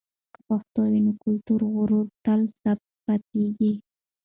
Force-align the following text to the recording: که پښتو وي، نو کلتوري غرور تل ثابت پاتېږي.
که 0.33 0.39
پښتو 0.47 0.79
وي، 0.91 0.99
نو 1.05 1.11
کلتوري 1.23 1.67
غرور 1.75 2.05
تل 2.23 2.41
ثابت 2.59 2.89
پاتېږي. 3.05 3.73